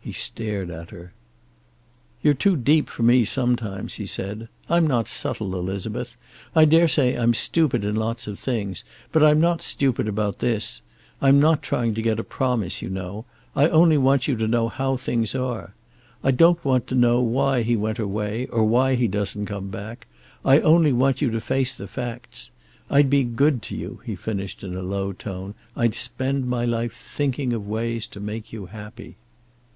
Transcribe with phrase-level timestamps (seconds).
[0.00, 1.12] He stared at her.
[2.22, 4.48] "You're too deep for me sometimes," he said.
[4.66, 6.16] "I'm not subtle, Elizabeth.
[6.54, 8.84] I daresay I'm stupid in lots of things.
[9.12, 10.80] But I'm not stupid about this.
[11.20, 13.26] I'm not trying to get a promise, you know.
[13.54, 15.74] I only want you to know how things are.
[16.24, 20.06] I don't want to know why he went away, or why he doesn't come back.
[20.42, 22.50] I only want you to face the facts.
[22.88, 25.52] I'd be good to you," he finished, in a low tone.
[25.76, 29.16] "I'd spend my life thinking of ways to make you happy."